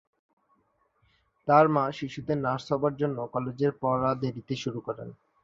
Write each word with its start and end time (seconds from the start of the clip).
তার 1.47 1.65
মা 1.67 1.83
শিশুদের 1.97 2.37
নার্স 2.37 2.65
হবার 2.71 2.93
জন্য 3.01 3.17
কলেজের 3.33 3.71
পড়া 3.81 4.11
দেরিতে 4.21 4.53
শুরু 4.63 4.79
করেন। 4.87 5.09